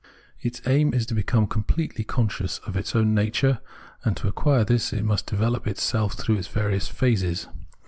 [0.39, 3.59] Its aim is to become completely conscious of its own nature;
[4.03, 7.47] and to acquire this it must develop itself through its various phases.